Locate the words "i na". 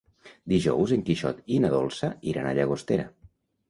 1.59-1.73